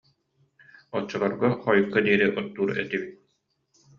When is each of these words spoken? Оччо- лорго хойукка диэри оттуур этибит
Оччо- 0.99 1.19
лорго 1.21 1.49
хойукка 1.63 1.99
диэри 2.05 2.25
оттуур 2.39 2.69
этибит 2.83 3.11